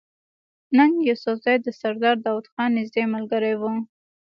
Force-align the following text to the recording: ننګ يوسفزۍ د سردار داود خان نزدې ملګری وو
ننګ 0.77 0.95
يوسفزۍ 1.09 1.55
د 1.61 1.67
سردار 1.79 2.15
داود 2.25 2.45
خان 2.51 2.69
نزدې 2.77 3.03
ملګری 3.13 3.53
وو 3.59 3.71